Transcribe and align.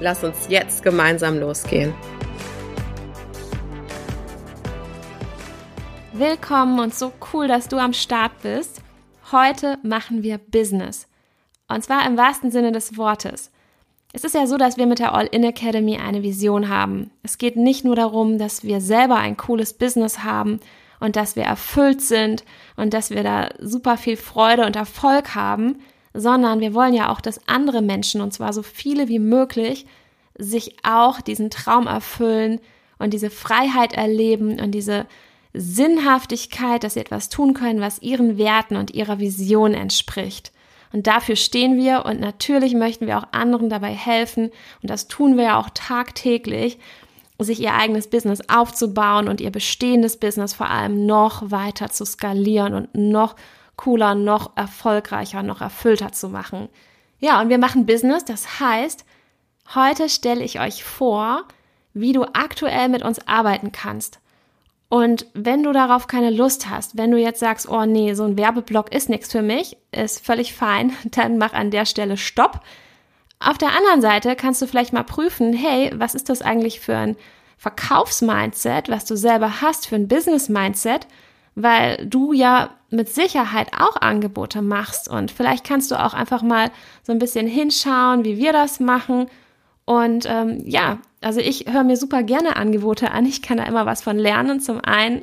Lass 0.00 0.22
uns 0.22 0.46
jetzt 0.48 0.84
gemeinsam 0.84 1.40
losgehen. 1.40 1.92
Willkommen 6.12 6.78
und 6.78 6.94
so 6.94 7.12
cool, 7.32 7.48
dass 7.48 7.66
du 7.66 7.78
am 7.78 7.92
Start 7.92 8.32
bist. 8.42 8.80
Heute 9.32 9.78
machen 9.82 10.22
wir 10.22 10.38
Business. 10.38 11.08
Und 11.66 11.82
zwar 11.82 12.06
im 12.06 12.16
wahrsten 12.16 12.52
Sinne 12.52 12.70
des 12.70 12.96
Wortes. 12.96 13.50
Es 14.12 14.22
ist 14.22 14.36
ja 14.36 14.46
so, 14.46 14.56
dass 14.56 14.76
wir 14.76 14.86
mit 14.86 15.00
der 15.00 15.14
All-In 15.14 15.44
Academy 15.44 15.98
eine 15.98 16.22
Vision 16.22 16.68
haben. 16.68 17.10
Es 17.24 17.36
geht 17.36 17.56
nicht 17.56 17.84
nur 17.84 17.96
darum, 17.96 18.38
dass 18.38 18.62
wir 18.62 18.80
selber 18.80 19.16
ein 19.16 19.36
cooles 19.36 19.74
Business 19.74 20.22
haben 20.22 20.60
und 21.00 21.16
dass 21.16 21.34
wir 21.34 21.42
erfüllt 21.42 22.00
sind 22.02 22.44
und 22.76 22.94
dass 22.94 23.10
wir 23.10 23.22
da 23.24 23.48
super 23.58 23.96
viel 23.96 24.16
Freude 24.16 24.64
und 24.64 24.76
Erfolg 24.76 25.34
haben, 25.34 25.80
sondern 26.14 26.60
wir 26.60 26.74
wollen 26.74 26.94
ja 26.94 27.10
auch, 27.10 27.20
dass 27.20 27.46
andere 27.48 27.82
Menschen, 27.82 28.20
und 28.20 28.32
zwar 28.32 28.52
so 28.52 28.62
viele 28.62 29.08
wie 29.08 29.18
möglich, 29.18 29.86
sich 30.36 30.76
auch 30.84 31.20
diesen 31.20 31.50
Traum 31.50 31.86
erfüllen 31.86 32.60
und 32.98 33.12
diese 33.12 33.30
Freiheit 33.30 33.92
erleben 33.92 34.60
und 34.60 34.72
diese 34.72 35.06
Sinnhaftigkeit, 35.54 36.84
dass 36.84 36.94
sie 36.94 37.00
etwas 37.00 37.28
tun 37.28 37.54
können, 37.54 37.80
was 37.80 38.02
ihren 38.02 38.38
Werten 38.38 38.76
und 38.76 38.92
ihrer 38.92 39.18
Vision 39.18 39.74
entspricht. 39.74 40.52
Und 40.92 41.06
dafür 41.06 41.36
stehen 41.36 41.76
wir 41.76 42.04
und 42.06 42.20
natürlich 42.20 42.74
möchten 42.74 43.06
wir 43.06 43.18
auch 43.18 43.26
anderen 43.32 43.68
dabei 43.68 43.92
helfen 43.92 44.50
und 44.82 44.90
das 44.90 45.08
tun 45.08 45.36
wir 45.36 45.44
ja 45.44 45.60
auch 45.60 45.68
tagtäglich, 45.74 46.78
sich 47.40 47.60
ihr 47.60 47.74
eigenes 47.74 48.08
Business 48.08 48.40
aufzubauen 48.48 49.28
und 49.28 49.40
ihr 49.40 49.50
bestehendes 49.50 50.16
Business 50.16 50.54
vor 50.54 50.70
allem 50.70 51.06
noch 51.06 51.50
weiter 51.50 51.90
zu 51.90 52.04
skalieren 52.04 52.74
und 52.74 52.94
noch 52.94 53.36
cooler, 53.78 54.14
noch 54.14 54.54
erfolgreicher, 54.56 55.42
noch 55.42 55.62
erfüllter 55.62 56.12
zu 56.12 56.28
machen. 56.28 56.68
Ja, 57.18 57.40
und 57.40 57.48
wir 57.48 57.58
machen 57.58 57.86
Business, 57.86 58.26
das 58.26 58.60
heißt, 58.60 59.06
heute 59.74 60.10
stelle 60.10 60.44
ich 60.44 60.60
euch 60.60 60.84
vor, 60.84 61.44
wie 61.94 62.12
du 62.12 62.24
aktuell 62.34 62.90
mit 62.90 63.02
uns 63.02 63.26
arbeiten 63.26 63.72
kannst. 63.72 64.20
Und 64.90 65.26
wenn 65.34 65.62
du 65.62 65.72
darauf 65.72 66.06
keine 66.06 66.30
Lust 66.30 66.70
hast, 66.70 66.96
wenn 66.96 67.10
du 67.10 67.18
jetzt 67.18 67.40
sagst, 67.40 67.68
oh 67.68 67.84
nee, 67.84 68.14
so 68.14 68.24
ein 68.24 68.38
Werbeblock 68.38 68.92
ist 68.92 69.08
nichts 69.08 69.30
für 69.30 69.42
mich, 69.42 69.76
ist 69.92 70.24
völlig 70.24 70.54
fein, 70.54 70.92
dann 71.04 71.38
mach 71.38 71.52
an 71.52 71.70
der 71.70 71.86
Stelle 71.86 72.16
Stopp. 72.16 72.60
Auf 73.40 73.58
der 73.58 73.76
anderen 73.76 74.00
Seite 74.00 74.34
kannst 74.34 74.62
du 74.62 74.66
vielleicht 74.66 74.92
mal 74.92 75.04
prüfen, 75.04 75.52
hey, 75.52 75.92
was 75.94 76.14
ist 76.14 76.28
das 76.28 76.42
eigentlich 76.42 76.80
für 76.80 76.96
ein 76.96 77.16
Verkaufsmindset, 77.56 78.88
was 78.88 79.04
du 79.04 79.16
selber 79.16 79.60
hast, 79.60 79.86
für 79.86 79.96
ein 79.96 80.08
Business-Mindset, 80.08 81.06
weil 81.62 82.06
du 82.06 82.32
ja 82.32 82.70
mit 82.90 83.08
Sicherheit 83.08 83.68
auch 83.78 83.96
Angebote 84.00 84.62
machst 84.62 85.08
und 85.08 85.30
vielleicht 85.30 85.64
kannst 85.64 85.90
du 85.90 86.02
auch 86.02 86.14
einfach 86.14 86.42
mal 86.42 86.70
so 87.02 87.12
ein 87.12 87.18
bisschen 87.18 87.46
hinschauen, 87.46 88.24
wie 88.24 88.38
wir 88.38 88.52
das 88.52 88.80
machen 88.80 89.28
und 89.88 90.26
ähm, 90.26 90.64
ja, 90.66 90.98
also 91.22 91.40
ich 91.40 91.64
höre 91.66 91.82
mir 91.82 91.96
super 91.96 92.22
gerne 92.22 92.56
Angebote 92.56 93.10
an. 93.10 93.24
Ich 93.24 93.40
kann 93.40 93.56
da 93.56 93.64
immer 93.64 93.86
was 93.86 94.02
von 94.02 94.18
lernen, 94.18 94.60
zum 94.60 94.84
einen. 94.84 95.22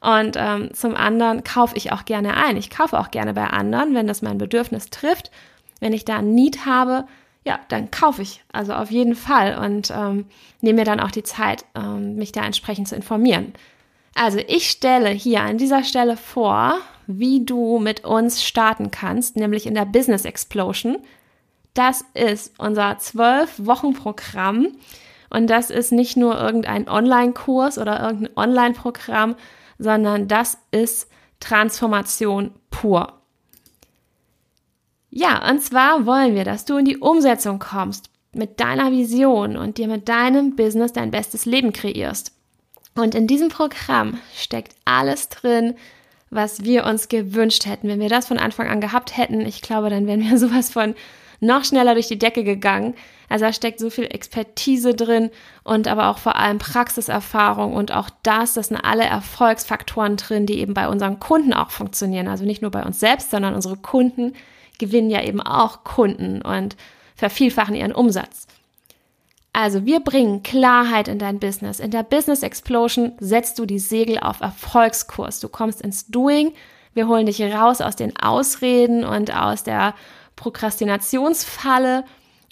Und 0.00 0.36
ähm, 0.36 0.74
zum 0.74 0.96
anderen 0.96 1.44
kaufe 1.44 1.76
ich 1.76 1.92
auch 1.92 2.04
gerne 2.04 2.36
ein. 2.36 2.56
Ich 2.56 2.70
kaufe 2.70 2.98
auch 2.98 3.12
gerne 3.12 3.34
bei 3.34 3.46
anderen, 3.46 3.94
wenn 3.94 4.08
das 4.08 4.20
mein 4.20 4.36
Bedürfnis 4.36 4.90
trifft. 4.90 5.30
Wenn 5.78 5.92
ich 5.92 6.04
da 6.04 6.16
ein 6.16 6.34
Need 6.34 6.66
habe, 6.66 7.04
ja, 7.44 7.60
dann 7.68 7.92
kaufe 7.92 8.22
ich. 8.22 8.42
Also 8.52 8.72
auf 8.72 8.90
jeden 8.90 9.14
Fall. 9.14 9.56
Und 9.58 9.92
ähm, 9.96 10.26
nehme 10.60 10.80
mir 10.80 10.84
dann 10.84 10.98
auch 10.98 11.12
die 11.12 11.22
Zeit, 11.22 11.64
ähm, 11.76 12.16
mich 12.16 12.32
da 12.32 12.44
entsprechend 12.44 12.88
zu 12.88 12.96
informieren. 12.96 13.52
Also 14.14 14.38
ich 14.46 14.70
stelle 14.70 15.08
hier 15.10 15.42
an 15.42 15.58
dieser 15.58 15.84
Stelle 15.84 16.16
vor, 16.16 16.78
wie 17.06 17.44
du 17.44 17.78
mit 17.78 18.04
uns 18.04 18.44
starten 18.44 18.90
kannst, 18.90 19.36
nämlich 19.36 19.66
in 19.66 19.74
der 19.74 19.84
Business 19.84 20.24
Explosion. 20.24 20.98
Das 21.74 22.04
ist 22.14 22.52
unser 22.58 22.98
zwölf 22.98 23.54
Wochen 23.58 23.94
Programm 23.94 24.68
und 25.30 25.48
das 25.48 25.70
ist 25.70 25.92
nicht 25.92 26.16
nur 26.16 26.38
irgendein 26.38 26.88
Online-Kurs 26.88 27.78
oder 27.78 28.02
irgendein 28.02 28.36
Online-Programm, 28.36 29.36
sondern 29.78 30.28
das 30.28 30.58
ist 30.72 31.08
Transformation 31.38 32.52
pur. 32.70 33.14
Ja, 35.10 35.48
und 35.48 35.60
zwar 35.62 36.06
wollen 36.06 36.34
wir, 36.34 36.44
dass 36.44 36.64
du 36.64 36.76
in 36.76 36.84
die 36.84 36.98
Umsetzung 36.98 37.58
kommst 37.58 38.10
mit 38.32 38.60
deiner 38.60 38.92
Vision 38.92 39.56
und 39.56 39.78
dir 39.78 39.88
mit 39.88 40.08
deinem 40.08 40.54
Business 40.54 40.92
dein 40.92 41.10
bestes 41.10 41.46
Leben 41.46 41.72
kreierst. 41.72 42.32
Und 42.94 43.14
in 43.14 43.26
diesem 43.26 43.48
Programm 43.48 44.18
steckt 44.34 44.74
alles 44.84 45.28
drin, 45.28 45.74
was 46.30 46.64
wir 46.64 46.84
uns 46.84 47.08
gewünscht 47.08 47.66
hätten. 47.66 47.88
Wenn 47.88 48.00
wir 48.00 48.08
das 48.08 48.26
von 48.26 48.38
Anfang 48.38 48.68
an 48.68 48.80
gehabt 48.80 49.16
hätten, 49.16 49.40
ich 49.40 49.62
glaube, 49.62 49.90
dann 49.90 50.06
wären 50.06 50.22
wir 50.22 50.38
sowas 50.38 50.70
von 50.70 50.94
noch 51.40 51.64
schneller 51.64 51.94
durch 51.94 52.08
die 52.08 52.18
Decke 52.18 52.44
gegangen. 52.44 52.94
Also 53.28 53.46
da 53.46 53.52
steckt 53.52 53.80
so 53.80 53.90
viel 53.90 54.04
Expertise 54.04 54.94
drin 54.94 55.30
und 55.62 55.88
aber 55.88 56.08
auch 56.08 56.18
vor 56.18 56.36
allem 56.36 56.58
Praxiserfahrung 56.58 57.74
und 57.74 57.92
auch 57.92 58.10
das, 58.22 58.54
das 58.54 58.68
sind 58.68 58.76
alle 58.76 59.04
Erfolgsfaktoren 59.04 60.16
drin, 60.16 60.46
die 60.46 60.58
eben 60.58 60.74
bei 60.74 60.88
unseren 60.88 61.20
Kunden 61.20 61.54
auch 61.54 61.70
funktionieren. 61.70 62.28
Also 62.28 62.44
nicht 62.44 62.60
nur 62.60 62.70
bei 62.70 62.82
uns 62.82 63.00
selbst, 63.00 63.30
sondern 63.30 63.54
unsere 63.54 63.76
Kunden 63.76 64.34
gewinnen 64.78 65.10
ja 65.10 65.22
eben 65.22 65.40
auch 65.40 65.84
Kunden 65.84 66.42
und 66.42 66.76
vervielfachen 67.14 67.74
ihren 67.74 67.92
Umsatz. 67.92 68.46
Also 69.52 69.84
wir 69.84 70.00
bringen 70.00 70.42
Klarheit 70.42 71.08
in 71.08 71.18
dein 71.18 71.40
Business. 71.40 71.80
In 71.80 71.90
der 71.90 72.04
Business 72.04 72.42
Explosion 72.42 73.12
setzt 73.18 73.58
du 73.58 73.66
die 73.66 73.80
Segel 73.80 74.18
auf 74.18 74.40
Erfolgskurs. 74.40 75.40
Du 75.40 75.48
kommst 75.48 75.80
ins 75.80 76.06
Doing. 76.06 76.52
Wir 76.94 77.08
holen 77.08 77.26
dich 77.26 77.42
raus 77.42 77.80
aus 77.80 77.96
den 77.96 78.16
Ausreden 78.16 79.04
und 79.04 79.34
aus 79.34 79.64
der 79.64 79.94
Prokrastinationsfalle 80.36 82.04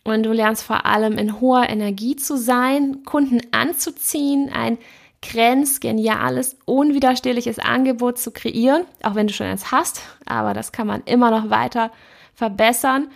und 0.05 0.23
du 0.25 0.33
lernst 0.33 0.63
vor 0.63 0.87
allem 0.87 1.19
in 1.19 1.41
hoher 1.41 1.69
Energie 1.69 2.17
zu 2.17 2.37
sein, 2.37 3.03
Kunden 3.05 3.41
anzuziehen, 3.53 4.51
ein 4.53 4.79
grenzgeniales, 5.23 6.57
unwiderstehliches 6.65 7.59
Angebot 7.59 8.19
zu 8.19 8.31
kreieren, 8.31 8.85
auch 9.03 9.15
wenn 9.15 9.27
du 9.27 9.35
schon 9.35 9.47
eins 9.47 9.73
hast, 9.73 10.03
aber 10.27 10.55
das 10.55 10.73
kann 10.73 10.87
man 10.87 11.03
immer 11.05 11.31
noch 11.31 11.51
weiter 11.51 11.91
verbessern. 12.35 13.09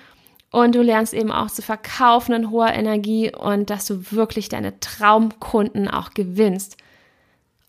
Und 0.53 0.75
du 0.75 0.83
lernst 0.83 1.15
eben 1.15 1.33
auch 1.33 1.51
zu 1.51 1.63
verkaufen 1.63 2.35
in 2.35 2.51
hoher 2.51 2.73
Energie 2.73 3.35
und 3.35 3.71
dass 3.71 3.87
du 3.87 4.13
wirklich 4.13 4.51
deine 4.51 4.79
Traumkunden 4.81 5.89
auch 5.89 6.11
gewinnst. 6.11 6.77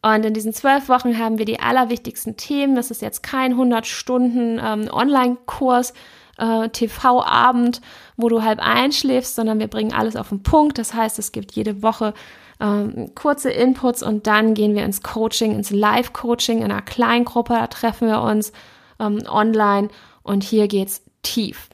Und 0.02 0.26
in 0.26 0.34
diesen 0.34 0.54
zwölf 0.54 0.90
Wochen 0.90 1.18
haben 1.18 1.38
wir 1.38 1.46
die 1.46 1.62
allerwichtigsten 1.62 2.36
Themen. 2.36 2.76
Das 2.76 2.92
ist 2.92 3.02
jetzt 3.02 3.24
kein 3.24 3.52
100 3.52 3.88
Stunden 3.88 4.60
ähm, 4.62 4.90
Online-Kurs, 4.92 5.94
äh, 6.38 6.68
TV-Abend, 6.68 7.80
wo 8.18 8.28
du 8.28 8.44
halb 8.44 8.60
einschläfst, 8.60 9.34
sondern 9.34 9.60
wir 9.60 9.68
bringen 9.68 9.94
alles 9.94 10.18
auf 10.18 10.28
den 10.28 10.44
Punkt. 10.44 10.78
Das 10.78 10.94
heißt, 10.94 11.20
es 11.20 11.32
gibt 11.32 11.54
jede 11.54 11.82
Woche 11.84 12.14
ähm, 12.60 13.16
kurze 13.16 13.50
Inputs 13.50 14.04
und 14.04 14.28
dann 14.28 14.56
gehen 14.56 14.76
wir 14.76 14.84
ins 14.84 15.04
Coaching, 15.04 15.54
ins 15.54 15.70
Live-Coaching 15.70 16.58
in 16.58 16.66
einer 16.66 16.82
kleinen 16.82 17.24
Gruppe. 17.24 17.54
Da 17.54 17.68
treffen 17.68 18.10
wir 18.10 18.22
uns 18.22 18.52
ähm, 19.00 19.24
online 19.28 19.88
und 20.22 20.44
hier 20.44 20.68
geht's 20.68 21.02
tief. 21.22 21.70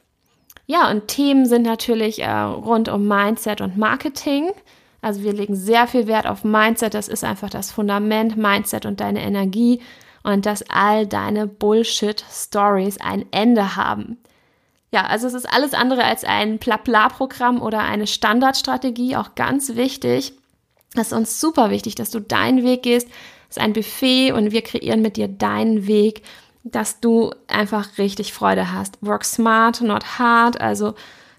Ja, 0.72 0.91
und 0.91 1.07
Themen 1.07 1.47
sind 1.47 1.63
natürlich 1.63 2.22
äh, 2.22 2.30
rund 2.30 2.90
um 2.90 3.07
Mindset 3.07 3.59
und 3.59 3.75
Marketing. 3.75 4.51
Also 5.01 5.24
wir 5.24 5.33
legen 5.33 5.56
sehr 5.56 5.88
viel 5.88 6.06
Wert 6.06 6.27
auf 6.27 6.44
Mindset. 6.44 6.94
Das 6.94 7.07
ist 7.07 7.24
einfach 7.24 7.50
das 7.50 7.71
Fundament, 7.71 8.38
Mindset 8.38 8.86
und 8.86 9.00
deine 9.00 9.24
Energie 9.24 9.81
und 10.21 10.45
dass 10.45 10.63
all 10.69 11.07
deine 11.07 11.48
Bullshit-Stories 11.48 13.01
ein 13.01 13.25
Ende 13.31 13.77
haben. 13.77 14.19
Ja, 14.92 15.07
also 15.07 15.25
es 15.25 15.33
ist 15.33 15.51
alles 15.51 15.74
andere 15.74 16.04
als 16.04 16.24
ein 16.24 16.60
Blabla-Programm 16.60 17.63
oder 17.63 17.80
eine 17.80 18.06
Standardstrategie, 18.06 19.16
auch 19.16 19.33
ganz 19.33 19.75
wichtig. 19.75 20.33
Das 20.94 21.07
ist 21.07 21.13
uns 21.13 21.42
super 21.42 21.71
wichtig, 21.71 21.95
dass 21.95 22.12
du 22.12 22.19
deinen 22.19 22.63
Weg 22.63 22.83
gehst. 22.83 23.07
Es 23.50 23.57
ist 23.57 23.63
ein 23.63 23.74
Buffet 23.74 24.33
und 24.33 24.51
wir 24.51 24.62
kreieren 24.62 25.01
mit 25.01 25.18
dir 25.18 25.30
deinen 25.30 25.88
Weg, 25.88 26.21
dass 26.63 27.00
du 27.00 27.31
einfach 27.47 27.97
richtig 27.97 28.33
Freude 28.33 28.71
hast. 28.73 28.97
Work 29.01 29.25
smart, 29.25 29.81
not 29.81 30.19
hard. 30.19 30.59
Also 30.59 30.94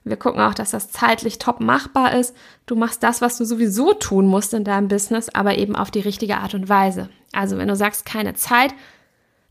wir 0.04 0.16
gucken 0.16 0.40
auch, 0.40 0.54
dass 0.54 0.70
das 0.70 0.90
zeitlich 0.90 1.38
top 1.38 1.60
machbar 1.60 2.14
ist. 2.14 2.34
Du 2.66 2.74
machst 2.74 3.02
das, 3.02 3.20
was 3.20 3.36
du 3.36 3.44
sowieso 3.44 3.92
tun 3.92 4.26
musst 4.26 4.54
in 4.54 4.64
deinem 4.64 4.88
Business, 4.88 5.28
aber 5.28 5.58
eben 5.58 5.76
auf 5.76 5.90
die 5.90 6.00
richtige 6.00 6.38
Art 6.38 6.54
und 6.54 6.68
Weise. 6.68 7.10
Also 7.32 7.58
wenn 7.58 7.68
du 7.68 7.76
sagst, 7.76 8.06
keine 8.06 8.34
Zeit, 8.34 8.72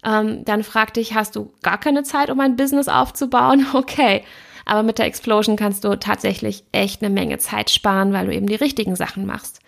ähm, 0.03 0.43
dann 0.45 0.63
frag 0.63 0.93
dich, 0.93 1.13
hast 1.13 1.35
du 1.35 1.53
gar 1.61 1.77
keine 1.77 2.03
Zeit, 2.03 2.29
um 2.29 2.39
ein 2.39 2.55
Business 2.55 2.87
aufzubauen? 2.87 3.65
Okay. 3.73 4.23
Aber 4.65 4.83
mit 4.83 4.99
der 4.99 5.07
Explosion 5.07 5.55
kannst 5.55 5.83
du 5.83 5.97
tatsächlich 5.97 6.63
echt 6.71 7.01
eine 7.01 7.11
Menge 7.11 7.39
Zeit 7.39 7.71
sparen, 7.71 8.13
weil 8.13 8.27
du 8.27 8.35
eben 8.35 8.45
die 8.45 8.53
richtigen 8.53 8.95
Sachen 8.95 9.25
machst. 9.25 9.61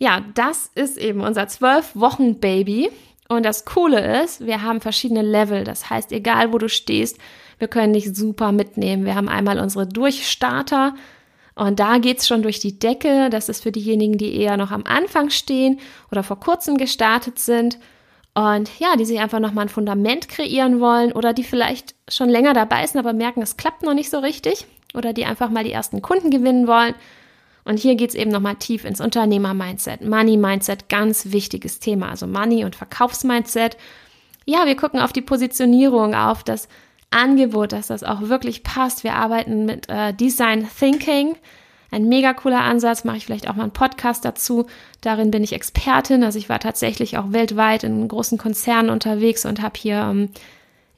Ja, 0.00 0.22
das 0.34 0.68
ist 0.74 0.98
eben 0.98 1.20
unser 1.20 1.46
zwölf 1.46 1.94
Wochen 1.94 2.40
Baby. 2.40 2.90
Und 3.30 3.44
das 3.44 3.64
Coole 3.64 4.24
ist, 4.24 4.44
wir 4.44 4.62
haben 4.62 4.80
verschiedene 4.80 5.22
Level. 5.22 5.62
Das 5.62 5.88
heißt, 5.88 6.10
egal 6.10 6.52
wo 6.52 6.58
du 6.58 6.68
stehst, 6.68 7.16
wir 7.60 7.68
können 7.68 7.92
dich 7.92 8.12
super 8.12 8.50
mitnehmen. 8.50 9.04
Wir 9.04 9.14
haben 9.14 9.28
einmal 9.28 9.60
unsere 9.60 9.86
Durchstarter. 9.86 10.96
Und 11.54 11.78
da 11.78 11.98
geht's 11.98 12.26
schon 12.26 12.42
durch 12.42 12.58
die 12.58 12.80
Decke. 12.80 13.30
Das 13.30 13.48
ist 13.48 13.62
für 13.62 13.70
diejenigen, 13.70 14.18
die 14.18 14.34
eher 14.34 14.56
noch 14.56 14.72
am 14.72 14.82
Anfang 14.82 15.30
stehen 15.30 15.78
oder 16.10 16.24
vor 16.24 16.40
kurzem 16.40 16.76
gestartet 16.76 17.38
sind. 17.38 17.78
Und 18.34 18.68
ja, 18.80 18.96
die 18.96 19.04
sich 19.04 19.20
einfach 19.20 19.38
nochmal 19.38 19.66
ein 19.66 19.68
Fundament 19.68 20.28
kreieren 20.28 20.80
wollen 20.80 21.12
oder 21.12 21.32
die 21.32 21.44
vielleicht 21.44 21.94
schon 22.08 22.30
länger 22.30 22.52
dabei 22.52 22.84
sind, 22.84 22.98
aber 22.98 23.12
merken, 23.12 23.42
es 23.42 23.56
klappt 23.56 23.84
noch 23.84 23.94
nicht 23.94 24.10
so 24.10 24.18
richtig. 24.18 24.66
Oder 24.92 25.12
die 25.12 25.24
einfach 25.24 25.50
mal 25.50 25.62
die 25.62 25.70
ersten 25.70 26.02
Kunden 26.02 26.32
gewinnen 26.32 26.66
wollen 26.66 26.96
und 27.70 27.78
hier 27.78 27.94
geht 27.94 28.10
es 28.10 28.16
eben 28.16 28.32
nochmal 28.32 28.56
tief 28.56 28.84
ins 28.84 29.00
Unternehmer-Mindset, 29.00 30.02
Money-Mindset, 30.02 30.88
ganz 30.88 31.30
wichtiges 31.30 31.78
Thema. 31.78 32.08
Also 32.08 32.26
Money- 32.26 32.64
und 32.64 32.74
Verkaufs-Mindset. 32.74 33.76
Ja, 34.44 34.66
wir 34.66 34.74
gucken 34.74 34.98
auf 34.98 35.12
die 35.12 35.22
Positionierung, 35.22 36.16
auf 36.16 36.42
das 36.42 36.66
Angebot, 37.12 37.70
dass 37.70 37.86
das 37.86 38.02
auch 38.02 38.22
wirklich 38.22 38.64
passt. 38.64 39.04
Wir 39.04 39.14
arbeiten 39.14 39.66
mit 39.66 39.88
äh, 39.88 40.12
Design 40.12 40.68
Thinking. 40.80 41.36
Ein 41.92 42.08
mega 42.08 42.34
cooler 42.34 42.62
Ansatz, 42.62 43.04
mache 43.04 43.18
ich 43.18 43.26
vielleicht 43.26 43.48
auch 43.48 43.54
mal 43.54 43.62
einen 43.62 43.72
Podcast 43.72 44.24
dazu. 44.24 44.66
Darin 45.00 45.30
bin 45.30 45.44
ich 45.44 45.52
Expertin. 45.52 46.24
Also 46.24 46.40
ich 46.40 46.48
war 46.48 46.58
tatsächlich 46.58 47.18
auch 47.18 47.30
weltweit 47.30 47.84
in 47.84 48.08
großen 48.08 48.36
Konzernen 48.36 48.90
unterwegs 48.90 49.46
und 49.46 49.62
habe 49.62 49.78
hier 49.78 50.08
ähm, 50.10 50.30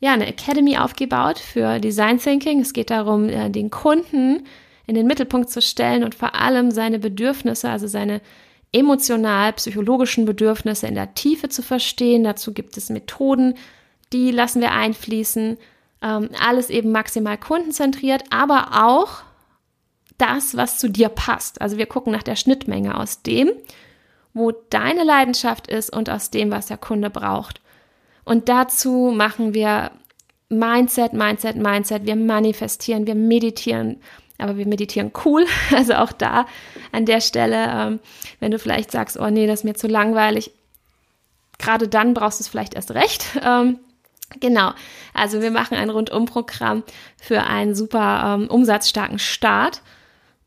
ja 0.01 0.15
eine 0.15 0.27
Academy 0.27 0.79
aufgebaut 0.79 1.39
für 1.39 1.81
Design 1.81 2.19
Thinking. 2.19 2.61
Es 2.61 2.73
geht 2.73 2.89
darum, 2.89 3.29
äh, 3.29 3.51
den 3.51 3.69
Kunden 3.69 4.47
in 4.87 4.95
den 4.95 5.07
Mittelpunkt 5.07 5.51
zu 5.51 5.63
stellen 5.63 6.05
und 6.05 6.15
vor 6.15 6.35
allem 6.35 6.71
seine 6.71 6.99
Bedürfnisse, 6.99 7.71
also 7.71 7.87
seine 7.87 8.21
emotional-psychologischen 8.73 10.25
Bedürfnisse 10.25 10.87
in 10.87 10.95
der 10.95 11.15
Tiefe 11.15 11.49
zu 11.49 11.63
verstehen. 11.63 12.25
Dazu 12.25 12.53
gibt 12.53 12.77
es 12.77 12.91
Methoden, 12.91 13.55
die 14.13 14.31
lassen 14.31 14.61
wir 14.61 14.73
einfließen. 14.73 15.59
Ähm, 16.03 16.31
alles 16.41 16.71
eben 16.71 16.91
maximal 16.91 17.39
kundenzentriert, 17.39 18.25
aber 18.31 18.85
auch 18.85 19.23
das, 20.19 20.57
was 20.57 20.79
zu 20.79 20.89
dir 20.89 21.09
passt. 21.09 21.61
Also 21.61 21.77
wir 21.79 21.87
gucken 21.87 22.13
nach 22.13 22.23
der 22.23 22.37
Schnittmenge 22.37 22.99
aus 22.99 23.23
dem, 23.23 23.51
wo 24.35 24.53
deine 24.71 25.05
Leidenschaft 25.05 25.67
ist 25.67 25.93
und 25.95 26.11
aus 26.11 26.31
dem, 26.31 26.51
was 26.51 26.67
der 26.67 26.79
Kunde 26.79 27.11
braucht. 27.11 27.61
Und 28.25 28.49
dazu 28.49 29.13
machen 29.15 29.55
wir 29.55 29.91
Mindset, 30.49 31.13
Mindset, 31.13 31.57
Mindset. 31.57 32.07
Wir 32.07 32.17
manifestieren, 32.17 33.07
wir 33.07 33.15
meditieren, 33.15 34.01
aber 34.43 34.57
wir 34.57 34.67
meditieren 34.67 35.13
cool. 35.25 35.47
Also 35.75 35.95
auch 35.95 36.13
da 36.13 36.47
an 36.93 37.07
der 37.07 37.21
Stelle, 37.21 37.67
ähm, 37.71 38.01
wenn 38.41 38.51
du 38.51 38.59
vielleicht 38.59 38.91
sagst, 38.91 39.19
oh 39.19 39.31
nee, 39.31 39.47
das 39.47 39.61
ist 39.61 39.65
mir 39.65 39.75
zu 39.75 39.89
langweilig, 39.89 40.53
gerade 41.59 41.89
dann 41.89 42.15
brauchst 42.15 42.41
du 42.41 42.43
es 42.43 42.49
vielleicht 42.49 42.75
erst 42.75 42.93
recht. 42.93 43.25
Ähm, 43.45 43.79
genau, 44.41 44.73
also 45.15 45.43
wir 45.43 45.51
machen 45.51 45.77
ein 45.77 45.91
Rundumprogramm 45.91 46.85
für 47.21 47.43
einen 47.43 47.75
super 47.75 48.37
ähm, 48.37 48.49
umsatzstarken 48.49 49.19
Start. 49.19 49.83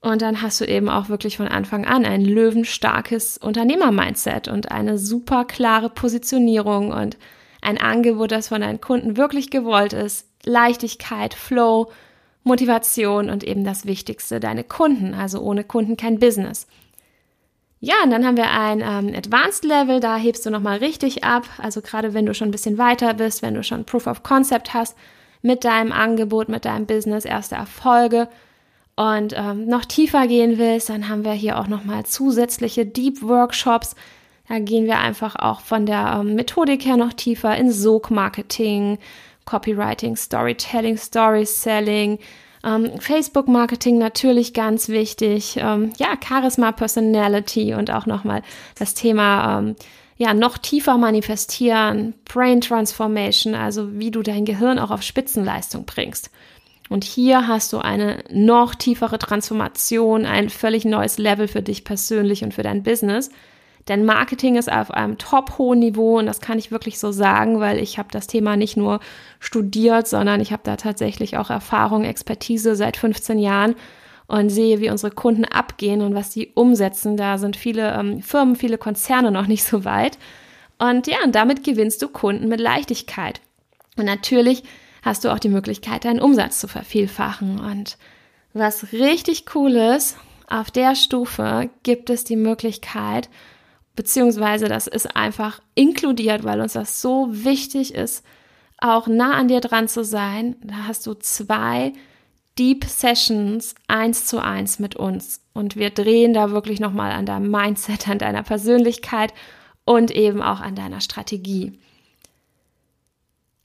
Und 0.01 0.21
dann 0.21 0.43
hast 0.43 0.61
du 0.61 0.65
eben 0.65 0.87
auch 0.87 1.09
wirklich 1.09 1.37
von 1.37 1.47
Anfang 1.47 1.85
an 1.85 2.05
ein 2.05 2.23
löwenstarkes 2.23 3.39
Unternehmer-Mindset 3.39 4.47
und 4.47 4.71
eine 4.71 4.99
super 4.99 5.45
klare 5.45 5.89
Positionierung 5.89 6.91
und 6.91 7.17
ein 7.61 7.79
Angebot, 7.79 8.31
das 8.31 8.49
von 8.49 8.61
deinen 8.61 8.79
Kunden 8.79 9.17
wirklich 9.17 9.49
gewollt 9.49 9.93
ist. 9.93 10.27
Leichtigkeit, 10.43 11.33
Flow, 11.33 11.91
Motivation 12.45 13.29
und 13.29 13.43
eben 13.43 13.65
das 13.65 13.85
Wichtigste, 13.85 14.39
deine 14.39 14.63
Kunden. 14.63 15.13
Also 15.13 15.41
ohne 15.41 15.63
Kunden 15.63 15.97
kein 15.97 16.19
Business. 16.19 16.67
Ja, 17.81 17.95
und 18.03 18.11
dann 18.11 18.25
haben 18.25 18.37
wir 18.37 18.49
ein 18.49 18.81
ähm, 18.81 19.13
Advanced 19.15 19.65
Level, 19.65 19.99
da 19.99 20.15
hebst 20.15 20.45
du 20.45 20.49
nochmal 20.49 20.77
richtig 20.77 21.23
ab. 21.23 21.43
Also 21.57 21.81
gerade 21.81 22.13
wenn 22.13 22.25
du 22.25 22.33
schon 22.33 22.47
ein 22.47 22.51
bisschen 22.51 22.77
weiter 22.77 23.13
bist, 23.13 23.41
wenn 23.41 23.53
du 23.53 23.63
schon 23.63 23.83
Proof 23.85 24.07
of 24.07 24.23
Concept 24.23 24.73
hast 24.73 24.95
mit 25.41 25.65
deinem 25.65 25.91
Angebot, 25.91 26.47
mit 26.47 26.65
deinem 26.65 26.85
Business, 26.85 27.25
erste 27.25 27.55
Erfolge 27.55 28.27
und 28.95 29.33
ähm, 29.35 29.67
noch 29.67 29.85
tiefer 29.85 30.27
gehen 30.27 30.57
willst, 30.57 30.89
dann 30.89 31.09
haben 31.09 31.25
wir 31.25 31.33
hier 31.33 31.59
auch 31.59 31.67
nochmal 31.67 32.05
zusätzliche 32.05 32.85
Deep 32.85 33.21
Workshops. 33.21 33.95
Da 34.47 34.59
gehen 34.59 34.85
wir 34.85 34.99
einfach 34.99 35.35
auch 35.35 35.59
von 35.59 35.85
der 35.85 36.19
ähm, 36.21 36.35
Methodik 36.35 36.85
her 36.85 36.97
noch 36.97 37.13
tiefer 37.13 37.55
in 37.57 37.71
Sog-Marketing, 37.71 38.99
Copywriting, 39.45 40.15
Storytelling, 40.15 40.97
Story 40.97 41.45
Selling, 41.45 42.19
ähm, 42.63 42.99
Facebook 42.99 43.47
Marketing 43.47 43.97
natürlich 43.97 44.53
ganz 44.53 44.89
wichtig, 44.89 45.57
ähm, 45.57 45.93
ja, 45.97 46.17
Charisma, 46.21 46.71
Personality 46.71 47.73
und 47.75 47.91
auch 47.91 48.05
nochmal 48.05 48.41
das 48.77 48.95
Thema, 48.95 49.59
ähm, 49.59 49.75
ja, 50.17 50.33
noch 50.33 50.57
tiefer 50.57 50.97
manifestieren, 50.97 52.15
Brain 52.25 52.61
Transformation, 52.61 53.53
also 53.53 53.99
wie 53.99 54.11
du 54.11 54.21
dein 54.21 54.45
Gehirn 54.45 54.79
auch 54.79 54.91
auf 54.91 55.03
Spitzenleistung 55.03 55.85
bringst. 55.85 56.31
Und 56.89 57.03
hier 57.03 57.47
hast 57.47 57.73
du 57.73 57.79
eine 57.79 58.23
noch 58.31 58.75
tiefere 58.75 59.19
Transformation, 59.19 60.25
ein 60.25 60.49
völlig 60.49 60.85
neues 60.85 61.17
Level 61.17 61.47
für 61.47 61.61
dich 61.61 61.83
persönlich 61.83 62.43
und 62.43 62.53
für 62.53 62.63
dein 62.63 62.83
Business. 62.83 63.29
Denn 63.87 64.03
Marketing 64.03 64.55
ist 64.55 64.71
auf 64.71 64.89
einem 64.89 65.19
top 65.19 65.59
hohen 65.59 65.79
Niveau 65.79 66.17
und 66.17 66.25
das 66.25 66.41
kann 66.41 66.57
ich 66.57 66.71
wirklich 66.71 66.97
so 66.97 67.11
sagen, 67.11 67.59
weil 67.59 67.77
ich 67.77 67.99
habe 67.99 68.09
das 68.11 68.25
Thema 68.25 68.57
nicht 68.57 68.77
nur 68.77 68.99
studiert, 69.39 70.07
sondern 70.07 70.41
ich 70.41 70.51
habe 70.51 70.63
da 70.63 70.75
tatsächlich 70.75 71.37
auch 71.37 71.51
Erfahrung, 71.51 72.03
Expertise 72.03 72.75
seit 72.75 72.97
15 72.97 73.37
Jahren 73.37 73.75
und 74.27 74.49
sehe, 74.49 74.79
wie 74.79 74.89
unsere 74.89 75.13
Kunden 75.13 75.45
abgehen 75.45 76.01
und 76.01 76.15
was 76.15 76.33
sie 76.33 76.51
umsetzen. 76.55 77.15
Da 77.15 77.37
sind 77.37 77.55
viele 77.55 77.93
ähm, 77.93 78.21
Firmen, 78.23 78.55
viele 78.55 78.79
Konzerne 78.79 79.29
noch 79.29 79.45
nicht 79.45 79.63
so 79.63 79.85
weit. 79.85 80.17
Und 80.79 81.05
ja, 81.05 81.17
und 81.23 81.35
damit 81.35 81.63
gewinnst 81.63 82.01
du 82.01 82.07
Kunden 82.09 82.47
mit 82.47 82.59
Leichtigkeit. 82.59 83.39
Und 83.97 84.05
natürlich 84.05 84.63
hast 85.03 85.23
du 85.23 85.31
auch 85.31 85.39
die 85.39 85.49
Möglichkeit, 85.49 86.05
deinen 86.05 86.19
Umsatz 86.19 86.59
zu 86.59 86.67
vervielfachen. 86.67 87.59
Und 87.59 87.97
was 88.53 88.91
richtig 88.91 89.45
cool 89.53 89.75
ist, 89.75 90.17
auf 90.47 90.71
der 90.71 90.95
Stufe 90.95 91.69
gibt 91.83 92.09
es 92.09 92.23
die 92.23 92.35
Möglichkeit, 92.35 93.29
beziehungsweise 93.95 94.67
das 94.67 94.87
ist 94.87 95.15
einfach 95.15 95.61
inkludiert, 95.73 96.43
weil 96.43 96.61
uns 96.61 96.73
das 96.73 97.01
so 97.01 97.27
wichtig 97.31 97.93
ist, 97.93 98.25
auch 98.77 99.07
nah 99.07 99.33
an 99.33 99.47
dir 99.47 99.61
dran 99.61 99.87
zu 99.87 100.03
sein. 100.03 100.55
Da 100.63 100.87
hast 100.87 101.07
du 101.07 101.13
zwei 101.13 101.93
Deep 102.57 102.85
Sessions 102.85 103.75
eins 103.87 104.25
zu 104.25 104.41
eins 104.41 104.79
mit 104.79 104.95
uns 104.95 105.41
und 105.53 105.75
wir 105.75 105.89
drehen 105.89 106.33
da 106.33 106.51
wirklich 106.51 106.79
nochmal 106.79 107.11
an 107.11 107.25
deinem 107.25 107.51
Mindset, 107.51 108.07
an 108.07 108.19
deiner 108.19 108.43
Persönlichkeit 108.43 109.33
und 109.85 110.11
eben 110.11 110.41
auch 110.41 110.61
an 110.61 110.75
deiner 110.75 111.01
Strategie. 111.01 111.79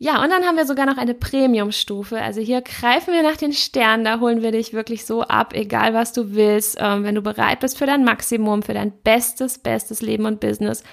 Ja, 0.02 0.22
und 0.22 0.30
dann 0.30 0.44
haben 0.44 0.56
wir 0.56 0.64
sogar 0.64 0.86
noch 0.86 0.96
eine 0.96 1.12
Premium-Stufe. 1.12 2.22
Also 2.22 2.40
hier 2.40 2.62
greifen 2.62 3.12
wir 3.12 3.22
nach 3.22 3.36
den 3.36 3.52
Sternen, 3.52 4.02
da 4.02 4.18
holen 4.18 4.40
wir 4.40 4.50
dich 4.50 4.72
wirklich 4.72 5.04
so 5.04 5.20
ab, 5.24 5.52
egal 5.52 5.92
was 5.92 6.14
du 6.14 6.34
willst. 6.34 6.78
Ähm, 6.80 7.04
wenn 7.04 7.14
du 7.14 7.20
bereit 7.20 7.60
bist 7.60 7.76
für 7.76 7.84
dein 7.84 8.02
Maximum, 8.02 8.62
für 8.62 8.72
dein 8.72 8.92
bestes, 8.92 9.58
bestes 9.58 10.00
Leben 10.00 10.24
und 10.24 10.40
Business, 10.40 10.84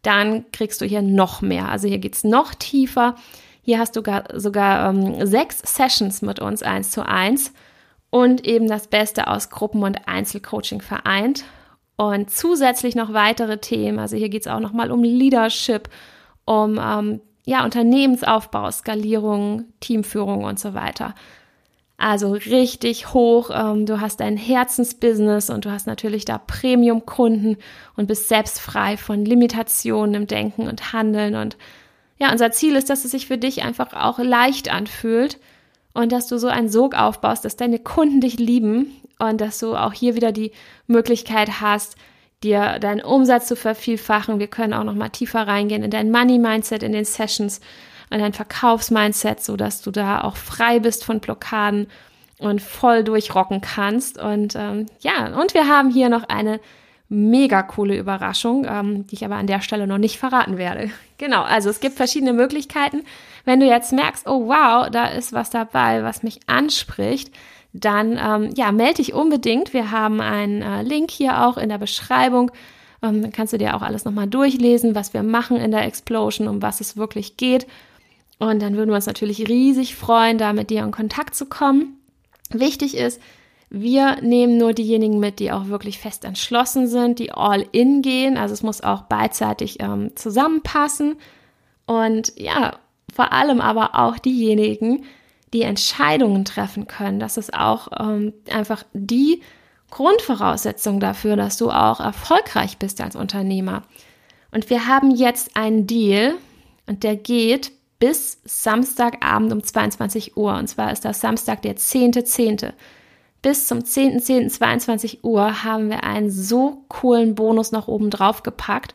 dann 0.00 0.50
kriegst 0.50 0.80
du 0.80 0.86
hier 0.86 1.02
noch 1.02 1.42
mehr. 1.42 1.68
Also 1.68 1.88
hier 1.88 1.98
geht's 1.98 2.24
noch 2.24 2.54
tiefer. 2.54 3.16
Hier 3.60 3.78
hast 3.78 3.96
du 3.96 3.98
sogar, 3.98 4.24
sogar 4.34 4.88
ähm, 4.88 5.26
sechs 5.26 5.58
Sessions 5.58 6.22
mit 6.22 6.40
uns 6.40 6.62
eins 6.62 6.90
zu 6.90 7.06
eins 7.06 7.52
und 8.08 8.46
eben 8.46 8.66
das 8.66 8.86
Beste 8.86 9.28
aus 9.28 9.50
Gruppen- 9.50 9.82
und 9.82 10.08
Einzelcoaching 10.08 10.80
vereint. 10.80 11.44
Und 11.96 12.30
zusätzlich 12.30 12.94
noch 12.94 13.12
weitere 13.12 13.58
Themen. 13.58 13.98
Also 13.98 14.16
hier 14.16 14.30
geht's 14.30 14.46
auch 14.46 14.60
nochmal 14.60 14.90
um 14.90 15.02
Leadership, 15.02 15.90
um 16.46 16.80
ähm, 16.82 17.20
ja, 17.44 17.64
Unternehmensaufbau, 17.64 18.70
Skalierung, 18.70 19.66
Teamführung 19.80 20.44
und 20.44 20.58
so 20.58 20.74
weiter. 20.74 21.14
Also 21.96 22.32
richtig 22.32 23.12
hoch. 23.14 23.50
Ähm, 23.54 23.86
du 23.86 24.00
hast 24.00 24.20
dein 24.20 24.36
Herzensbusiness 24.36 25.50
und 25.50 25.64
du 25.64 25.70
hast 25.70 25.86
natürlich 25.86 26.24
da 26.24 26.38
Premium-Kunden 26.38 27.56
und 27.96 28.06
bist 28.06 28.28
selbst 28.28 28.60
frei 28.60 28.96
von 28.96 29.24
Limitationen 29.24 30.14
im 30.14 30.26
Denken 30.26 30.66
und 30.66 30.92
Handeln. 30.92 31.36
Und 31.36 31.56
ja, 32.18 32.32
unser 32.32 32.50
Ziel 32.50 32.76
ist, 32.76 32.90
dass 32.90 33.04
es 33.04 33.12
sich 33.12 33.26
für 33.26 33.38
dich 33.38 33.62
einfach 33.62 33.92
auch 33.92 34.18
leicht 34.18 34.72
anfühlt 34.72 35.38
und 35.92 36.10
dass 36.10 36.26
du 36.26 36.38
so 36.38 36.48
einen 36.48 36.68
Sog 36.68 36.94
aufbaust, 36.94 37.44
dass 37.44 37.56
deine 37.56 37.78
Kunden 37.78 38.20
dich 38.20 38.38
lieben 38.38 38.90
und 39.18 39.40
dass 39.40 39.60
du 39.60 39.76
auch 39.76 39.92
hier 39.92 40.16
wieder 40.16 40.32
die 40.32 40.50
Möglichkeit 40.86 41.60
hast, 41.60 41.96
dir 42.44 42.78
deinen 42.78 43.00
Umsatz 43.00 43.48
zu 43.48 43.56
vervielfachen. 43.56 44.38
Wir 44.38 44.46
können 44.46 44.74
auch 44.74 44.84
noch 44.84 44.94
mal 44.94 45.08
tiefer 45.08 45.46
reingehen 45.46 45.82
in 45.82 45.90
dein 45.90 46.10
Money 46.10 46.38
Mindset 46.38 46.82
in 46.82 46.92
den 46.92 47.04
Sessions, 47.04 47.60
in 48.10 48.20
dein 48.20 48.32
Verkaufsmindset, 48.32 49.42
so 49.42 49.56
dass 49.56 49.82
du 49.82 49.90
da 49.90 50.20
auch 50.20 50.36
frei 50.36 50.78
bist 50.78 51.04
von 51.04 51.20
Blockaden 51.20 51.88
und 52.38 52.62
voll 52.62 53.02
durchrocken 53.02 53.60
kannst. 53.60 54.20
Und 54.20 54.54
ähm, 54.54 54.86
ja, 55.00 55.38
und 55.40 55.54
wir 55.54 55.66
haben 55.66 55.90
hier 55.90 56.08
noch 56.08 56.24
eine 56.28 56.60
mega 57.08 57.62
coole 57.62 57.96
Überraschung, 57.96 58.66
ähm, 58.68 59.06
die 59.06 59.14
ich 59.14 59.24
aber 59.24 59.36
an 59.36 59.46
der 59.46 59.60
Stelle 59.60 59.86
noch 59.86 59.98
nicht 59.98 60.18
verraten 60.18 60.58
werde. 60.58 60.90
Genau, 61.16 61.42
also 61.42 61.70
es 61.70 61.78
gibt 61.78 61.96
verschiedene 61.96 62.32
Möglichkeiten. 62.32 63.04
Wenn 63.44 63.60
du 63.60 63.66
jetzt 63.66 63.92
merkst, 63.92 64.26
oh 64.26 64.48
wow, 64.48 64.90
da 64.90 65.06
ist 65.06 65.32
was 65.32 65.48
dabei, 65.48 66.02
was 66.02 66.24
mich 66.24 66.40
anspricht, 66.48 67.32
dann 67.74 68.18
ähm, 68.18 68.50
ja, 68.54 68.72
melde 68.72 68.94
dich 68.94 69.12
unbedingt. 69.12 69.74
Wir 69.74 69.90
haben 69.90 70.20
einen 70.20 70.62
äh, 70.62 70.82
Link 70.82 71.10
hier 71.10 71.44
auch 71.44 71.58
in 71.58 71.68
der 71.68 71.78
Beschreibung 71.78 72.50
Ähm, 73.04 73.20
dann 73.20 73.32
kannst 73.32 73.52
du 73.52 73.58
dir 73.58 73.76
auch 73.76 73.82
alles 73.82 74.04
nochmal 74.04 74.26
durchlesen, 74.26 74.94
was 74.94 75.12
wir 75.12 75.22
machen 75.22 75.58
in 75.58 75.70
der 75.70 75.84
Explosion, 75.84 76.48
um 76.48 76.62
was 76.62 76.80
es 76.80 76.96
wirklich 76.96 77.36
geht. 77.36 77.66
Und 78.38 78.62
dann 78.62 78.76
würden 78.76 78.90
wir 78.90 78.96
uns 78.96 79.06
natürlich 79.06 79.48
riesig 79.48 79.94
freuen, 79.94 80.38
da 80.38 80.52
mit 80.52 80.70
dir 80.70 80.82
in 80.82 80.90
Kontakt 80.90 81.34
zu 81.34 81.46
kommen. 81.46 81.98
Wichtig 82.50 82.96
ist, 82.96 83.20
wir 83.68 84.20
nehmen 84.22 84.56
nur 84.56 84.72
diejenigen 84.72 85.18
mit, 85.18 85.38
die 85.38 85.52
auch 85.52 85.68
wirklich 85.68 85.98
fest 85.98 86.24
entschlossen 86.24 86.86
sind, 86.86 87.18
die 87.18 87.32
all 87.32 87.66
in 87.72 88.02
gehen. 88.02 88.36
Also 88.36 88.54
es 88.54 88.62
muss 88.62 88.82
auch 88.82 89.02
beidseitig 89.02 89.78
ähm, 89.80 90.12
zusammenpassen. 90.14 91.16
Und 91.86 92.32
ja, 92.36 92.78
vor 93.14 93.32
allem 93.32 93.60
aber 93.60 93.98
auch 93.98 94.18
diejenigen, 94.18 95.04
die 95.54 95.62
Entscheidungen 95.62 96.44
treffen 96.44 96.86
können. 96.86 97.20
Das 97.20 97.38
ist 97.38 97.54
auch 97.54 97.88
ähm, 97.98 98.34
einfach 98.50 98.82
die 98.92 99.40
Grundvoraussetzung 99.90 100.98
dafür, 100.98 101.36
dass 101.36 101.56
du 101.56 101.70
auch 101.70 102.00
erfolgreich 102.00 102.78
bist 102.78 103.00
als 103.00 103.16
Unternehmer. 103.16 103.82
Und 104.50 104.68
wir 104.68 104.86
haben 104.86 105.12
jetzt 105.12 105.56
einen 105.56 105.86
Deal 105.86 106.34
und 106.86 107.04
der 107.04 107.16
geht 107.16 107.72
bis 108.00 108.40
Samstagabend 108.44 109.52
um 109.52 109.62
22 109.62 110.36
Uhr. 110.36 110.54
Und 110.54 110.66
zwar 110.66 110.92
ist 110.92 111.04
das 111.04 111.20
Samstag 111.20 111.62
der 111.62 111.76
10.10. 111.76 112.24
.10. 112.24 112.72
Bis 113.40 113.66
zum 113.68 113.78
10.10.22 113.78 115.18
Uhr 115.22 115.62
haben 115.64 115.90
wir 115.90 116.02
einen 116.02 116.30
so 116.30 116.84
coolen 116.88 117.34
Bonus 117.34 117.72
noch 117.72 117.88
oben 117.88 118.10
drauf 118.10 118.42
gepackt. 118.42 118.94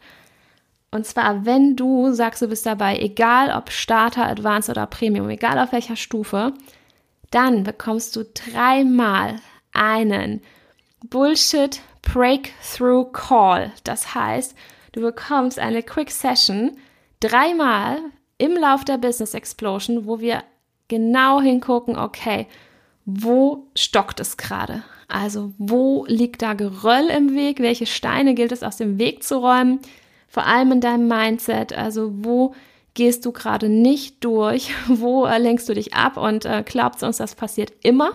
Und 0.91 1.05
zwar, 1.05 1.45
wenn 1.45 1.75
du 1.75 2.11
sagst, 2.13 2.41
du 2.41 2.47
bist 2.47 2.65
dabei, 2.65 2.97
egal 2.97 3.55
ob 3.55 3.71
Starter, 3.71 4.25
Advanced 4.25 4.69
oder 4.69 4.87
Premium, 4.87 5.29
egal 5.29 5.59
auf 5.59 5.71
welcher 5.71 5.95
Stufe, 5.95 6.53
dann 7.31 7.63
bekommst 7.63 8.15
du 8.15 8.23
dreimal 8.25 9.35
einen 9.71 10.41
Bullshit 11.05 11.81
Breakthrough 12.01 13.11
Call. 13.11 13.71
Das 13.83 14.15
heißt, 14.15 14.55
du 14.93 15.01
bekommst 15.01 15.59
eine 15.59 15.83
Quick 15.83 16.09
Session 16.09 16.77
dreimal 17.19 17.99
im 18.39 18.53
Lauf 18.53 18.83
der 18.83 18.97
Business 18.97 19.33
Explosion, 19.33 20.07
wo 20.07 20.19
wir 20.19 20.43
genau 20.87 21.39
hingucken, 21.39 21.97
okay, 21.97 22.47
wo 23.05 23.67
stockt 23.75 24.19
es 24.19 24.37
gerade? 24.37 24.83
Also 25.07 25.53
wo 25.57 26.05
liegt 26.07 26.41
da 26.41 26.53
Geröll 26.53 27.09
im 27.09 27.35
Weg? 27.35 27.59
Welche 27.59 27.85
Steine 27.85 28.33
gilt 28.33 28.51
es 28.51 28.63
aus 28.63 28.77
dem 28.77 28.97
Weg 28.99 29.23
zu 29.23 29.37
räumen? 29.37 29.79
Vor 30.29 30.45
allem 30.45 30.71
in 30.71 30.81
deinem 30.81 31.07
Mindset. 31.07 31.73
Also 31.73 32.11
wo 32.13 32.53
gehst 32.93 33.25
du 33.25 33.31
gerade 33.31 33.67
nicht 33.67 34.23
durch? 34.23 34.71
Wo 34.87 35.25
äh, 35.25 35.37
lenkst 35.37 35.67
du 35.67 35.73
dich 35.73 35.93
ab? 35.93 36.17
Und 36.17 36.45
äh, 36.45 36.63
glaubt 36.65 37.01
uns, 37.03 37.17
das 37.17 37.35
passiert 37.35 37.73
immer. 37.81 38.11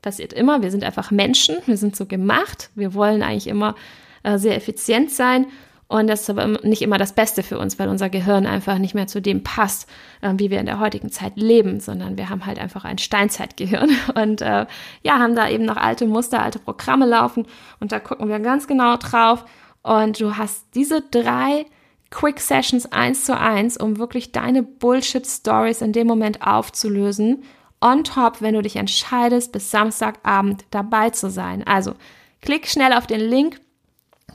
Passiert 0.00 0.32
immer. 0.32 0.62
Wir 0.62 0.70
sind 0.70 0.84
einfach 0.84 1.10
Menschen. 1.10 1.56
Wir 1.66 1.76
sind 1.76 1.96
so 1.96 2.06
gemacht. 2.06 2.70
Wir 2.74 2.94
wollen 2.94 3.22
eigentlich 3.22 3.48
immer 3.48 3.74
äh, 4.22 4.38
sehr 4.38 4.56
effizient 4.56 5.10
sein. 5.10 5.46
Und 5.92 6.06
das 6.06 6.22
ist 6.22 6.30
aber 6.30 6.46
nicht 6.46 6.80
immer 6.80 6.96
das 6.96 7.12
Beste 7.12 7.42
für 7.42 7.58
uns, 7.58 7.78
weil 7.78 7.90
unser 7.90 8.08
Gehirn 8.08 8.46
einfach 8.46 8.78
nicht 8.78 8.94
mehr 8.94 9.08
zu 9.08 9.20
dem 9.20 9.42
passt, 9.42 9.86
äh, 10.22 10.32
wie 10.36 10.50
wir 10.50 10.58
in 10.58 10.64
der 10.64 10.80
heutigen 10.80 11.10
Zeit 11.10 11.36
leben, 11.36 11.80
sondern 11.80 12.16
wir 12.16 12.30
haben 12.30 12.46
halt 12.46 12.58
einfach 12.58 12.86
ein 12.86 12.96
Steinzeitgehirn 12.96 13.90
und 14.14 14.40
äh, 14.40 14.64
ja, 15.02 15.18
haben 15.18 15.34
da 15.34 15.50
eben 15.50 15.66
noch 15.66 15.76
alte 15.76 16.06
Muster, 16.06 16.42
alte 16.42 16.58
Programme 16.58 17.04
laufen 17.04 17.46
und 17.78 17.92
da 17.92 18.00
gucken 18.00 18.28
wir 18.30 18.40
ganz 18.40 18.66
genau 18.66 18.96
drauf. 18.96 19.44
Und 19.82 20.20
du 20.20 20.36
hast 20.36 20.66
diese 20.74 21.02
drei 21.02 21.66
Quick 22.10 22.40
Sessions 22.40 22.92
eins 22.92 23.24
zu 23.24 23.38
eins, 23.38 23.76
um 23.76 23.98
wirklich 23.98 24.32
deine 24.32 24.62
Bullshit 24.62 25.26
Stories 25.26 25.80
in 25.80 25.92
dem 25.92 26.06
Moment 26.06 26.42
aufzulösen. 26.46 27.42
On 27.80 28.04
top, 28.04 28.40
wenn 28.40 28.54
du 28.54 28.62
dich 28.62 28.76
entscheidest, 28.76 29.50
bis 29.50 29.70
Samstagabend 29.70 30.64
dabei 30.70 31.10
zu 31.10 31.30
sein. 31.30 31.66
Also 31.66 31.94
klick 32.40 32.68
schnell 32.68 32.92
auf 32.92 33.06
den 33.06 33.20
Link 33.20 33.60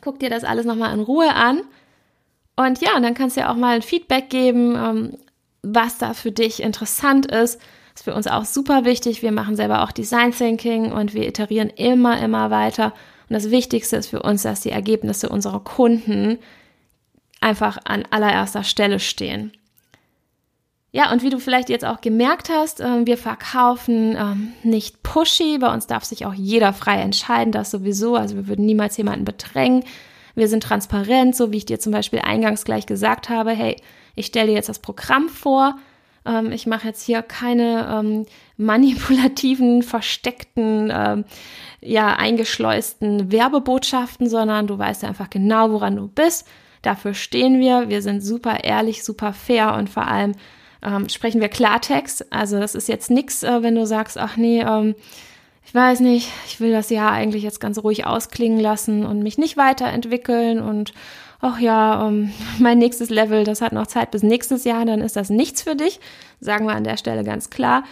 Guck 0.01 0.19
dir 0.19 0.29
das 0.29 0.43
alles 0.43 0.65
nochmal 0.65 0.93
in 0.93 1.01
Ruhe 1.01 1.33
an. 1.33 1.61
Und 2.55 2.81
ja, 2.81 2.99
dann 2.99 3.13
kannst 3.13 3.37
du 3.37 3.41
ja 3.41 3.51
auch 3.51 3.55
mal 3.55 3.75
ein 3.75 3.81
Feedback 3.81 4.29
geben, 4.29 4.75
ähm, 4.75 5.17
was 5.61 5.97
da 5.97 6.13
für 6.13 6.31
dich 6.31 6.61
interessant 6.61 7.25
ist. 7.25 7.59
Das 7.59 8.01
ist 8.01 8.03
für 8.03 8.15
uns 8.15 8.27
auch 8.27 8.45
super 8.45 8.85
wichtig. 8.85 9.21
Wir 9.21 9.31
machen 9.31 9.55
selber 9.55 9.83
auch 9.83 9.91
Design 9.91 10.31
Thinking 10.31 10.91
und 10.91 11.13
wir 11.13 11.27
iterieren 11.27 11.69
immer, 11.69 12.19
immer 12.21 12.51
weiter. 12.51 12.93
Und 13.29 13.33
das 13.33 13.51
Wichtigste 13.51 13.97
ist 13.97 14.07
für 14.07 14.21
uns, 14.21 14.43
dass 14.43 14.61
die 14.61 14.71
Ergebnisse 14.71 15.29
unserer 15.29 15.59
Kunden 15.59 16.39
einfach 17.41 17.77
an 17.83 18.03
allererster 18.09 18.63
Stelle 18.63 18.99
stehen. 18.99 19.51
Ja, 20.91 21.11
und 21.11 21.21
wie 21.21 21.29
du 21.29 21.39
vielleicht 21.39 21.69
jetzt 21.69 21.85
auch 21.85 22.01
gemerkt 22.01 22.49
hast, 22.49 22.79
äh, 22.79 23.05
wir 23.05 23.17
verkaufen 23.17 24.15
ähm, 24.17 24.53
nicht 24.63 25.03
pushy. 25.03 25.57
Bei 25.59 25.71
uns 25.73 25.85
darf 25.85 26.05
sich 26.05 26.25
auch 26.25 26.33
jeder 26.33 26.73
frei 26.73 27.01
entscheiden, 27.01 27.51
das 27.51 27.69
sowieso. 27.69 28.15
Also 28.15 28.35
wir 28.35 28.47
würden 28.47 28.65
niemals 28.65 28.97
jemanden 28.97 29.25
bedrängen. 29.25 29.83
Wir 30.33 30.47
sind 30.47 30.63
transparent, 30.63 31.35
so 31.35 31.51
wie 31.51 31.57
ich 31.57 31.65
dir 31.65 31.79
zum 31.79 31.91
Beispiel 31.91 32.19
eingangs 32.19 32.63
gleich 32.63 32.85
gesagt 32.85 33.29
habe. 33.29 33.51
Hey, 33.51 33.75
ich 34.15 34.27
stelle 34.27 34.47
dir 34.47 34.53
jetzt 34.53 34.69
das 34.69 34.79
Programm 34.79 35.29
vor. 35.29 35.77
Ähm, 36.27 36.51
ich 36.51 36.67
mache 36.67 36.87
jetzt 36.87 37.03
hier 37.03 37.21
keine 37.21 37.87
ähm, 37.91 38.25
manipulativen, 38.57 39.81
versteckten, 39.83 40.91
ähm, 40.93 41.25
ja, 41.81 42.15
eingeschleusten 42.15 43.31
Werbebotschaften, 43.31 44.29
sondern 44.29 44.67
du 44.67 44.77
weißt 44.77 45.03
einfach 45.03 45.29
genau, 45.29 45.71
woran 45.71 45.95
du 45.95 46.07
bist. 46.07 46.47
Dafür 46.81 47.13
stehen 47.13 47.59
wir. 47.59 47.89
Wir 47.89 48.01
sind 48.01 48.21
super 48.21 48.63
ehrlich, 48.63 49.03
super 49.03 49.33
fair 49.33 49.75
und 49.75 49.89
vor 49.89 50.07
allem 50.07 50.33
ähm, 50.83 51.09
sprechen 51.09 51.41
wir 51.41 51.49
Klartext. 51.49 52.31
Also 52.31 52.59
das 52.59 52.75
ist 52.75 52.87
jetzt 52.87 53.09
nichts, 53.09 53.43
äh, 53.43 53.63
wenn 53.63 53.75
du 53.75 53.85
sagst, 53.85 54.17
ach 54.17 54.37
nee, 54.37 54.61
ähm, 54.61 54.95
ich 55.65 55.75
weiß 55.75 55.99
nicht, 55.99 56.29
ich 56.47 56.61
will 56.61 56.71
das 56.71 56.89
Jahr 56.89 57.11
eigentlich 57.11 57.43
jetzt 57.43 57.59
ganz 57.59 57.77
ruhig 57.79 58.05
ausklingen 58.05 58.59
lassen 58.59 59.05
und 59.05 59.21
mich 59.21 59.37
nicht 59.37 59.57
weiterentwickeln 59.57 60.61
und 60.61 60.93
ach 61.39 61.59
ja, 61.59 62.07
ähm, 62.07 62.31
mein 62.59 62.77
nächstes 62.77 63.09
Level, 63.09 63.43
das 63.43 63.61
hat 63.61 63.73
noch 63.73 63.87
Zeit 63.87 64.11
bis 64.11 64.23
nächstes 64.23 64.63
Jahr, 64.63 64.85
dann 64.85 65.01
ist 65.01 65.15
das 65.15 65.29
nichts 65.29 65.61
für 65.61 65.75
dich, 65.75 65.99
sagen 66.39 66.65
wir 66.65 66.75
an 66.75 66.83
der 66.83 66.97
Stelle 66.97 67.23
ganz 67.23 67.49
klar. 67.49 67.83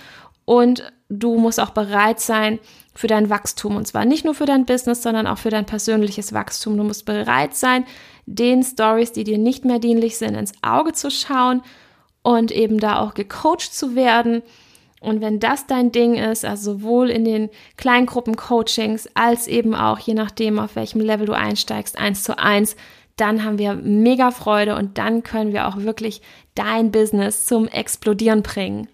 Und 0.45 0.91
du 1.09 1.37
musst 1.37 1.59
auch 1.59 1.71
bereit 1.71 2.19
sein 2.19 2.59
für 2.93 3.07
dein 3.07 3.29
Wachstum 3.29 3.75
und 3.75 3.87
zwar 3.87 4.05
nicht 4.05 4.25
nur 4.25 4.35
für 4.35 4.45
dein 4.45 4.65
Business, 4.65 5.01
sondern 5.01 5.27
auch 5.27 5.37
für 5.37 5.49
dein 5.49 5.65
persönliches 5.65 6.33
Wachstum. 6.33 6.77
Du 6.77 6.83
musst 6.83 7.05
bereit 7.05 7.55
sein, 7.55 7.85
den 8.25 8.63
Stories, 8.63 9.11
die 9.11 9.23
dir 9.23 9.37
nicht 9.37 9.65
mehr 9.65 9.79
dienlich 9.79 10.17
sind, 10.17 10.35
ins 10.35 10.53
Auge 10.61 10.93
zu 10.93 11.11
schauen 11.11 11.61
und 12.21 12.51
eben 12.51 12.79
da 12.79 12.99
auch 12.99 13.13
gecoacht 13.13 13.73
zu 13.73 13.95
werden. 13.95 14.41
Und 14.99 15.21
wenn 15.21 15.39
das 15.39 15.67
dein 15.67 15.91
Ding 15.91 16.15
ist, 16.15 16.45
also 16.45 16.73
sowohl 16.73 17.11
in 17.11 17.25
den 17.25 17.49
Kleingruppen-Coachings 17.77 19.09
als 19.13 19.47
eben 19.47 19.75
auch 19.75 19.99
je 19.99 20.15
nachdem, 20.15 20.57
auf 20.57 20.75
welchem 20.75 21.01
Level 21.01 21.27
du 21.27 21.33
einsteigst, 21.33 21.99
eins 21.99 22.23
zu 22.23 22.39
eins, 22.39 22.75
dann 23.17 23.43
haben 23.43 23.57
wir 23.57 23.75
mega 23.75 24.31
Freude 24.31 24.75
und 24.75 24.97
dann 24.97 25.23
können 25.23 25.53
wir 25.53 25.67
auch 25.67 25.77
wirklich 25.77 26.21
dein 26.53 26.91
Business 26.91 27.45
zum 27.45 27.67
Explodieren 27.67 28.43
bringen. 28.43 28.87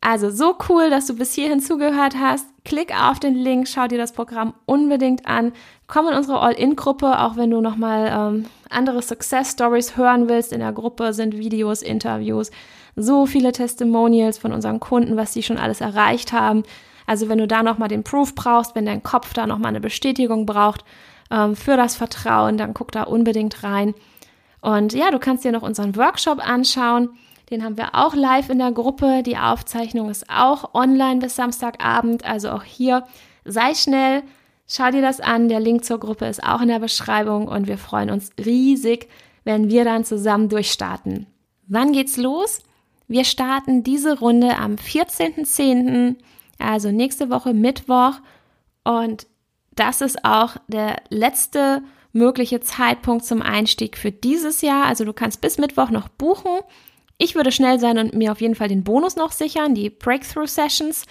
Also 0.00 0.30
so 0.30 0.56
cool, 0.68 0.88
dass 0.88 1.06
du 1.06 1.16
bis 1.16 1.34
hierhin 1.34 1.60
zugehört 1.60 2.14
hast. 2.16 2.46
Klick 2.64 2.94
auf 2.96 3.18
den 3.18 3.34
Link, 3.34 3.66
schau 3.66 3.88
dir 3.88 3.98
das 3.98 4.12
Programm 4.12 4.54
unbedingt 4.64 5.26
an. 5.26 5.52
Komm 5.86 6.08
in 6.08 6.14
unsere 6.14 6.38
All-In-Gruppe, 6.40 7.20
auch 7.20 7.36
wenn 7.36 7.50
du 7.50 7.60
nochmal 7.60 8.12
ähm, 8.12 8.46
andere 8.70 9.02
Success-Stories 9.02 9.96
hören 9.96 10.28
willst. 10.28 10.52
In 10.52 10.60
der 10.60 10.72
Gruppe 10.72 11.12
sind 11.12 11.36
Videos, 11.36 11.82
Interviews, 11.82 12.50
so 12.94 13.26
viele 13.26 13.52
Testimonials 13.52 14.38
von 14.38 14.52
unseren 14.52 14.80
Kunden, 14.80 15.16
was 15.16 15.32
sie 15.32 15.42
schon 15.42 15.58
alles 15.58 15.80
erreicht 15.80 16.32
haben. 16.32 16.62
Also 17.06 17.28
wenn 17.28 17.38
du 17.38 17.46
da 17.46 17.62
nochmal 17.62 17.88
den 17.88 18.04
Proof 18.04 18.34
brauchst, 18.34 18.74
wenn 18.74 18.86
dein 18.86 19.02
Kopf 19.02 19.32
da 19.32 19.46
nochmal 19.46 19.70
eine 19.70 19.80
Bestätigung 19.80 20.46
braucht 20.46 20.84
ähm, 21.30 21.56
für 21.56 21.76
das 21.76 21.96
Vertrauen, 21.96 22.56
dann 22.56 22.74
guck 22.74 22.92
da 22.92 23.04
unbedingt 23.04 23.62
rein. 23.62 23.94
Und 24.60 24.92
ja, 24.92 25.10
du 25.10 25.18
kannst 25.18 25.44
dir 25.44 25.52
noch 25.52 25.62
unseren 25.62 25.96
Workshop 25.96 26.38
anschauen. 26.46 27.10
Den 27.50 27.62
haben 27.62 27.76
wir 27.76 27.94
auch 27.94 28.14
live 28.14 28.50
in 28.50 28.58
der 28.58 28.72
Gruppe. 28.72 29.22
Die 29.22 29.36
Aufzeichnung 29.36 30.10
ist 30.10 30.28
auch 30.28 30.74
online 30.74 31.20
bis 31.20 31.36
Samstagabend. 31.36 32.24
Also 32.24 32.50
auch 32.50 32.64
hier 32.64 33.06
sei 33.44 33.74
schnell, 33.74 34.22
schau 34.66 34.90
dir 34.90 35.02
das 35.02 35.20
an. 35.20 35.48
Der 35.48 35.60
Link 35.60 35.84
zur 35.84 36.00
Gruppe 36.00 36.26
ist 36.26 36.42
auch 36.42 36.60
in 36.60 36.68
der 36.68 36.80
Beschreibung 36.80 37.46
und 37.46 37.68
wir 37.68 37.78
freuen 37.78 38.10
uns 38.10 38.30
riesig, 38.44 39.08
wenn 39.44 39.70
wir 39.70 39.84
dann 39.84 40.04
zusammen 40.04 40.48
durchstarten. 40.48 41.26
Wann 41.68 41.92
geht's 41.92 42.16
los? 42.16 42.60
Wir 43.08 43.24
starten 43.24 43.84
diese 43.84 44.18
Runde 44.18 44.56
am 44.58 44.74
14.10., 44.74 46.16
also 46.58 46.90
nächste 46.90 47.30
Woche 47.30 47.54
Mittwoch. 47.54 48.14
Und 48.82 49.26
das 49.76 50.00
ist 50.00 50.24
auch 50.24 50.56
der 50.68 50.96
letzte 51.08 51.82
mögliche 52.12 52.60
Zeitpunkt 52.60 53.24
zum 53.24 53.42
Einstieg 53.42 53.96
für 53.96 54.10
dieses 54.10 54.62
Jahr. 54.62 54.86
Also 54.86 55.04
du 55.04 55.12
kannst 55.12 55.40
bis 55.40 55.58
Mittwoch 55.58 55.90
noch 55.90 56.08
buchen. 56.08 56.60
Ich 57.18 57.34
würde 57.34 57.52
schnell 57.52 57.78
sein 57.78 57.98
und 57.98 58.14
mir 58.14 58.32
auf 58.32 58.40
jeden 58.40 58.54
Fall 58.54 58.68
den 58.68 58.84
Bonus 58.84 59.16
noch 59.16 59.32
sichern, 59.32 59.74
die 59.74 59.90
Breakthrough 59.90 60.46
Sessions. 60.46 61.04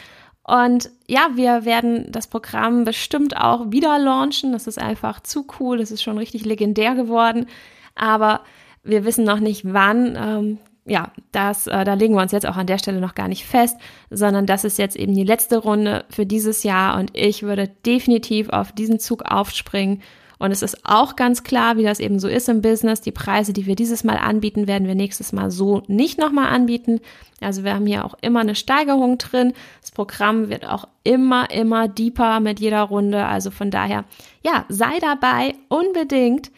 Und 0.43 0.91
ja, 1.07 1.29
wir 1.33 1.65
werden 1.65 2.11
das 2.11 2.27
Programm 2.27 2.83
bestimmt 2.83 3.37
auch 3.37 3.71
wieder 3.71 3.97
launchen. 3.97 4.51
Das 4.51 4.67
ist 4.67 4.79
einfach 4.79 5.21
zu 5.21 5.47
cool. 5.59 5.77
Das 5.77 5.91
ist 5.91 6.03
schon 6.03 6.17
richtig 6.17 6.45
legendär 6.45 6.93
geworden. 6.93 7.47
Aber 7.95 8.41
wir 8.83 9.05
wissen 9.05 9.25
noch 9.25 9.39
nicht 9.39 9.73
wann. 9.73 10.15
Ähm, 10.15 10.59
ja, 10.85 11.11
das, 11.31 11.67
äh, 11.67 11.83
da 11.83 11.95
legen 11.95 12.13
wir 12.13 12.21
uns 12.21 12.31
jetzt 12.31 12.45
auch 12.45 12.57
an 12.57 12.67
der 12.67 12.77
Stelle 12.77 13.01
noch 13.01 13.15
gar 13.15 13.27
nicht 13.27 13.45
fest, 13.45 13.77
sondern 14.11 14.45
das 14.45 14.63
ist 14.63 14.77
jetzt 14.77 14.95
eben 14.95 15.15
die 15.15 15.23
letzte 15.23 15.57
Runde 15.57 16.05
für 16.09 16.25
dieses 16.25 16.63
Jahr 16.63 16.99
und 16.99 17.11
ich 17.13 17.41
würde 17.43 17.67
definitiv 17.85 18.49
auf 18.49 18.71
diesen 18.71 18.99
Zug 18.99 19.23
aufspringen 19.23 20.01
Und 20.37 20.51
es 20.51 20.61
ist 20.61 20.85
auch 20.85 21.15
ganz 21.15 21.43
klar, 21.43 21.77
wie 21.77 21.83
das 21.83 21.99
eben 21.99 22.19
so 22.19 22.27
ist 22.27 22.49
im 22.49 22.61
Business. 22.61 23.01
Die 23.01 23.11
Preise, 23.11 23.53
die 23.53 23.65
wir 23.65 23.75
dieses 23.75 24.03
Mal 24.03 24.17
anbieten, 24.17 24.67
werden 24.67 24.87
wir 24.87 24.95
nächstes 24.95 25.31
Mal 25.31 25.49
so 25.51 25.83
nicht 25.87 26.19
nochmal 26.19 26.47
anbieten. 26.47 26.99
Also 27.41 27.63
wir 27.63 27.73
haben 27.73 27.85
hier 27.85 28.05
auch 28.05 28.15
immer 28.21 28.41
eine 28.41 28.55
Steigerung 28.55 29.17
drin. 29.17 29.53
Das 29.81 29.91
Programm 29.91 30.49
wird 30.49 30.67
auch 30.67 30.87
immer, 31.03 31.49
immer 31.51 31.87
deeper 31.87 32.39
mit 32.39 32.59
jeder 32.59 32.83
Runde. 32.83 33.25
Also 33.25 33.51
von 33.51 33.71
daher, 33.71 34.05
ja, 34.43 34.65
sei 34.69 34.99
dabei 34.99 35.55
unbedingt 35.69 36.51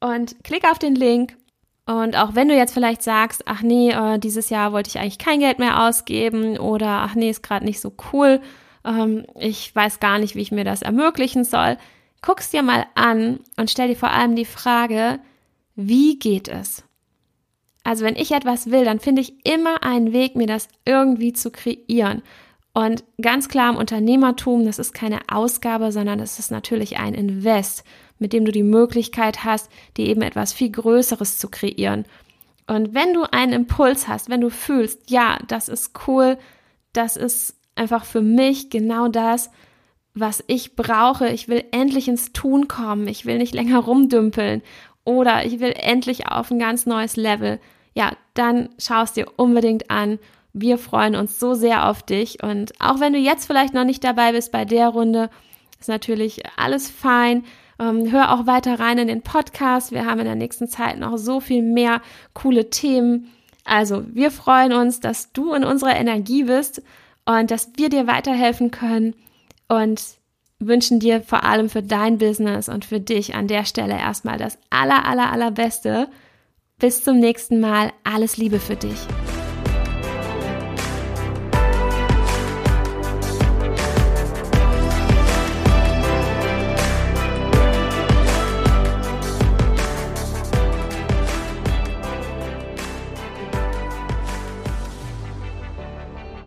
und 0.00 0.42
klick 0.42 0.64
auf 0.64 0.78
den 0.78 0.94
Link. 0.94 1.36
Und 1.84 2.16
auch 2.16 2.34
wenn 2.34 2.48
du 2.48 2.56
jetzt 2.56 2.74
vielleicht 2.74 3.02
sagst, 3.02 3.42
ach 3.46 3.62
nee, 3.62 3.90
äh, 3.90 4.18
dieses 4.18 4.50
Jahr 4.50 4.72
wollte 4.72 4.88
ich 4.88 4.98
eigentlich 4.98 5.18
kein 5.18 5.40
Geld 5.40 5.58
mehr 5.58 5.82
ausgeben 5.84 6.58
oder 6.58 6.86
ach 6.86 7.14
nee, 7.14 7.30
ist 7.30 7.42
gerade 7.42 7.64
nicht 7.64 7.80
so 7.80 7.92
cool, 8.12 8.40
ähm, 8.84 9.26
ich 9.38 9.74
weiß 9.74 10.00
gar 10.00 10.18
nicht, 10.18 10.34
wie 10.36 10.42
ich 10.42 10.52
mir 10.52 10.64
das 10.64 10.82
ermöglichen 10.82 11.44
soll, 11.44 11.76
guck's 12.20 12.50
dir 12.50 12.62
mal 12.62 12.86
an 12.94 13.40
und 13.56 13.70
stell 13.70 13.88
dir 13.88 13.96
vor 13.96 14.10
allem 14.10 14.36
die 14.36 14.44
Frage, 14.44 15.18
wie 15.74 16.18
geht 16.18 16.48
es? 16.48 16.84
Also 17.84 18.04
wenn 18.04 18.16
ich 18.16 18.30
etwas 18.30 18.70
will, 18.70 18.84
dann 18.84 19.00
finde 19.00 19.22
ich 19.22 19.44
immer 19.44 19.82
einen 19.82 20.12
Weg, 20.12 20.36
mir 20.36 20.46
das 20.46 20.68
irgendwie 20.84 21.32
zu 21.32 21.50
kreieren. 21.50 22.22
Und 22.74 23.04
ganz 23.20 23.48
klar 23.48 23.70
im 23.70 23.76
Unternehmertum, 23.76 24.64
das 24.64 24.78
ist 24.78 24.94
keine 24.94 25.20
Ausgabe, 25.30 25.92
sondern 25.92 26.20
es 26.20 26.38
ist 26.38 26.50
natürlich 26.50 26.98
ein 26.98 27.14
Invest, 27.14 27.84
mit 28.22 28.32
dem 28.32 28.46
du 28.46 28.52
die 28.52 28.62
Möglichkeit 28.62 29.44
hast, 29.44 29.70
dir 29.98 30.06
eben 30.06 30.22
etwas 30.22 30.54
viel 30.54 30.70
Größeres 30.70 31.36
zu 31.36 31.50
kreieren. 31.50 32.06
Und 32.66 32.94
wenn 32.94 33.12
du 33.12 33.24
einen 33.30 33.52
Impuls 33.52 34.08
hast, 34.08 34.30
wenn 34.30 34.40
du 34.40 34.48
fühlst, 34.48 35.10
ja, 35.10 35.38
das 35.48 35.68
ist 35.68 35.92
cool, 36.06 36.38
das 36.94 37.16
ist 37.18 37.56
einfach 37.74 38.04
für 38.04 38.22
mich 38.22 38.70
genau 38.70 39.08
das, 39.08 39.50
was 40.14 40.44
ich 40.46 40.76
brauche. 40.76 41.28
Ich 41.28 41.48
will 41.48 41.64
endlich 41.72 42.08
ins 42.08 42.32
Tun 42.32 42.68
kommen. 42.68 43.08
Ich 43.08 43.26
will 43.26 43.38
nicht 43.38 43.54
länger 43.54 43.80
rumdümpeln 43.80 44.62
oder 45.04 45.44
ich 45.44 45.60
will 45.60 45.74
endlich 45.76 46.28
auf 46.28 46.50
ein 46.50 46.58
ganz 46.58 46.86
neues 46.86 47.16
Level. 47.16 47.58
Ja, 47.94 48.12
dann 48.34 48.70
schau 48.78 49.02
es 49.02 49.12
dir 49.12 49.26
unbedingt 49.36 49.90
an. 49.90 50.18
Wir 50.52 50.78
freuen 50.78 51.16
uns 51.16 51.40
so 51.40 51.54
sehr 51.54 51.88
auf 51.88 52.02
dich. 52.02 52.42
Und 52.42 52.72
auch 52.80 53.00
wenn 53.00 53.12
du 53.12 53.18
jetzt 53.18 53.46
vielleicht 53.46 53.74
noch 53.74 53.84
nicht 53.84 54.04
dabei 54.04 54.32
bist 54.32 54.52
bei 54.52 54.64
der 54.64 54.88
Runde, 54.88 55.30
ist 55.80 55.88
natürlich 55.88 56.42
alles 56.56 56.88
fein. 56.90 57.44
Ähm, 57.82 58.12
hör 58.12 58.32
auch 58.32 58.46
weiter 58.46 58.78
rein 58.78 58.98
in 58.98 59.08
den 59.08 59.22
Podcast. 59.22 59.92
Wir 59.92 60.06
haben 60.06 60.20
in 60.20 60.26
der 60.26 60.34
nächsten 60.34 60.68
Zeit 60.68 60.98
noch 60.98 61.16
so 61.16 61.40
viel 61.40 61.62
mehr 61.62 62.00
coole 62.32 62.70
Themen. 62.70 63.32
Also, 63.64 64.04
wir 64.12 64.30
freuen 64.30 64.72
uns, 64.72 65.00
dass 65.00 65.32
du 65.32 65.52
in 65.52 65.64
unserer 65.64 65.96
Energie 65.96 66.44
bist 66.44 66.82
und 67.24 67.50
dass 67.50 67.70
wir 67.76 67.88
dir 67.88 68.06
weiterhelfen 68.06 68.70
können 68.70 69.14
und 69.68 70.02
wünschen 70.58 71.00
dir 71.00 71.22
vor 71.22 71.44
allem 71.44 71.68
für 71.68 71.82
dein 71.82 72.18
Business 72.18 72.68
und 72.68 72.84
für 72.84 73.00
dich 73.00 73.34
an 73.34 73.48
der 73.48 73.64
Stelle 73.64 73.98
erstmal 73.98 74.38
das 74.38 74.58
aller, 74.70 75.04
aller, 75.06 75.32
allerbeste. 75.32 76.08
Bis 76.78 77.02
zum 77.02 77.18
nächsten 77.18 77.60
Mal. 77.60 77.92
Alles 78.04 78.36
Liebe 78.36 78.58
für 78.58 78.76
dich. 78.76 78.98